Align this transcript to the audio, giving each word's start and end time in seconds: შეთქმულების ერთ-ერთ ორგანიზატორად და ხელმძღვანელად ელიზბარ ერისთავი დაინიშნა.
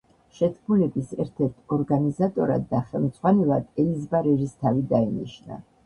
შეთქმულების 0.35 1.11
ერთ-ერთ 1.25 1.75
ორგანიზატორად 1.77 2.67
და 2.73 2.83
ხელმძღვანელად 2.89 3.71
ელიზბარ 3.85 4.35
ერისთავი 4.37 4.87
დაინიშნა. 4.95 5.67